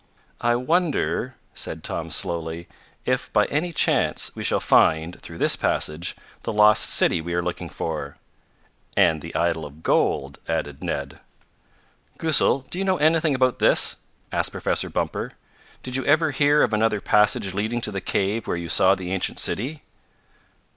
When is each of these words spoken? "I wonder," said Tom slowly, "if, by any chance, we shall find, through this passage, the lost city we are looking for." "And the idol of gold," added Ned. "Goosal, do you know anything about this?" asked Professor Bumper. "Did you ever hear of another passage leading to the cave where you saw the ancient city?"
"I 0.41 0.55
wonder," 0.55 1.35
said 1.53 1.83
Tom 1.83 2.09
slowly, 2.09 2.67
"if, 3.05 3.31
by 3.31 3.45
any 3.49 3.71
chance, 3.71 4.31
we 4.33 4.43
shall 4.43 4.59
find, 4.59 5.21
through 5.21 5.37
this 5.37 5.55
passage, 5.55 6.15
the 6.41 6.51
lost 6.51 6.89
city 6.89 7.21
we 7.21 7.35
are 7.35 7.43
looking 7.43 7.69
for." 7.69 8.17
"And 8.97 9.21
the 9.21 9.35
idol 9.35 9.63
of 9.63 9.83
gold," 9.83 10.39
added 10.47 10.83
Ned. 10.83 11.19
"Goosal, 12.17 12.65
do 12.71 12.79
you 12.79 12.83
know 12.83 12.97
anything 12.97 13.35
about 13.35 13.59
this?" 13.59 13.97
asked 14.31 14.51
Professor 14.51 14.89
Bumper. 14.89 15.33
"Did 15.83 15.95
you 15.95 16.03
ever 16.07 16.31
hear 16.31 16.63
of 16.63 16.73
another 16.73 16.99
passage 16.99 17.53
leading 17.53 17.79
to 17.81 17.91
the 17.91 18.01
cave 18.01 18.47
where 18.47 18.57
you 18.57 18.69
saw 18.69 18.95
the 18.95 19.11
ancient 19.11 19.37
city?" 19.37 19.83